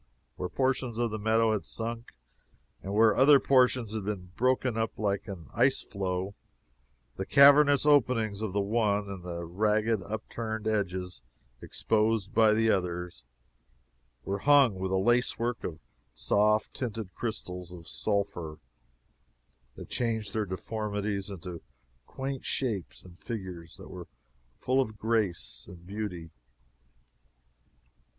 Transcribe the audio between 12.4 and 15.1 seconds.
the other, were hung with a